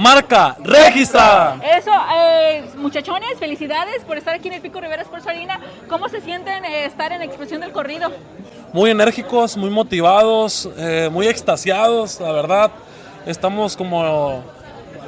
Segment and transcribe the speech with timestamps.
[0.00, 1.60] marca registrada.
[1.76, 5.60] Eso, eh, muchachones, felicidades por estar aquí en el Pico Rivera Sports Arena.
[5.88, 8.10] ¿Cómo se sienten eh, estar en la expresión del corrido?
[8.72, 12.70] Muy enérgicos, muy motivados, eh, muy extasiados, la verdad.
[13.26, 14.42] Estamos como,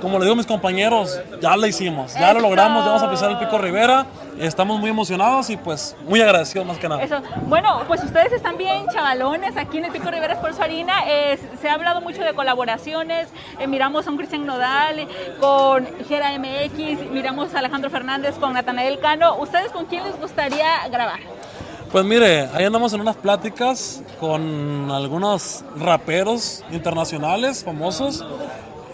[0.00, 3.10] como le digo a mis compañeros, ya lo hicimos, ya lo logramos, ya vamos a
[3.10, 4.06] pisar el Pico Rivera.
[4.38, 7.02] Estamos muy emocionados y pues muy agradecidos más que nada.
[7.02, 7.22] Eso.
[7.46, 10.94] Bueno, pues ustedes están bien chavalones aquí en el Pico Rivera Sports Arena.
[11.06, 13.28] Eh, se ha hablado mucho de colaboraciones.
[13.60, 15.06] Eh, miramos a un Cristian Nodal
[15.40, 19.36] con Gera MX, miramos a Alejandro Fernández con Natanael Cano.
[19.36, 21.20] ¿Ustedes con quién les gustaría grabar?
[21.92, 28.24] Pues mire, ahí andamos en unas pláticas con algunos raperos internacionales famosos.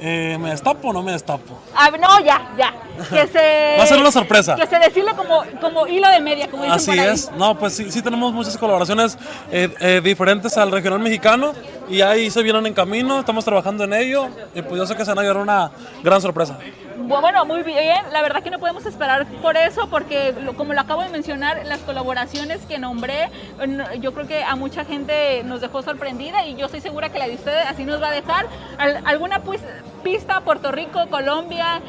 [0.01, 1.59] Eh, ¿Me destapo o no me destapo?
[1.75, 2.73] Ah, no, ya, ya.
[3.11, 4.57] Que se, Va a ser una sorpresa.
[4.57, 7.07] Que se desfile como, como hilo de media, como dicen Así por ahí.
[7.15, 9.17] es, no, pues sí, sí tenemos muchas colaboraciones
[9.51, 11.53] eh, eh, diferentes al regional mexicano
[11.89, 15.05] y ahí se vienen en camino, estamos trabajando en ello y pues yo sé que
[15.05, 15.71] se van a llevar una
[16.03, 16.59] gran sorpresa.
[17.01, 17.97] Bueno, muy bien.
[18.13, 21.79] La verdad que no podemos esperar por eso, porque como lo acabo de mencionar, las
[21.81, 23.31] colaboraciones que nombré,
[23.67, 27.19] no- yo creo que a mucha gente nos dejó sorprendida y yo estoy segura que
[27.19, 28.47] la de ustedes así nos va a dejar.
[28.79, 29.63] Al- ¿Alguna pues,
[30.03, 30.41] pista?
[30.41, 31.81] Puerto Rico, Colombia.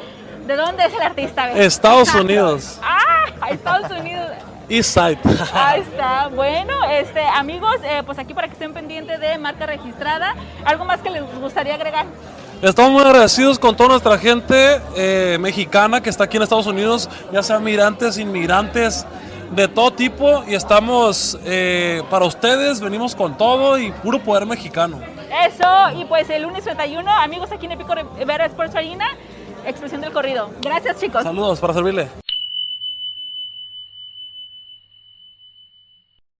[0.50, 1.52] ¿De dónde es el artista?
[1.52, 4.32] Estados Unidos, Ah, Estados Unidos.
[4.68, 5.18] East Side.
[5.54, 6.26] Ahí está.
[6.26, 10.34] Bueno, este, amigos, eh, pues aquí para que estén pendientes de marca registrada.
[10.64, 12.06] ¿Algo más que les gustaría agregar?
[12.62, 17.08] Estamos muy agradecidos con toda nuestra gente eh, mexicana que está aquí en Estados Unidos,
[17.30, 19.06] ya sean migrantes, inmigrantes,
[19.50, 25.00] de todo tipo y estamos eh, para ustedes, venimos con todo y puro poder mexicano.
[25.46, 29.06] Eso, y pues el lunes 31, amigos aquí en el Pico Rivera Sports Arena,
[29.66, 30.50] expresión del corrido.
[30.60, 31.22] Gracias, chicos.
[31.22, 32.08] Saludos para servirle.